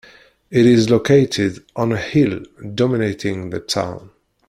[0.49, 2.39] It is located on a hill
[2.73, 4.09] dominating the town.